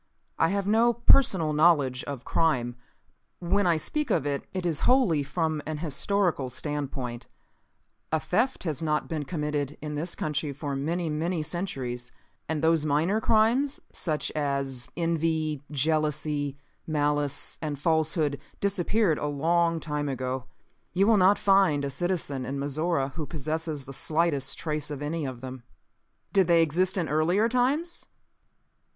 [0.39, 2.75] "I have no personal knowledge of crime.
[3.37, 7.27] When I speak of it, it is wholly from an historical standpoint.
[8.11, 12.11] A theft has not been committed in this country for many many centuries.
[12.49, 16.57] And those minor crimes, such as envy, jealousy,
[16.87, 20.45] malice and falsehood, disappeared a long time ago.
[20.93, 25.25] You will not find a citizen in Mizora who possesses the slightest trace of any
[25.25, 25.61] of them.
[26.33, 28.07] "Did they exist in earlier times?"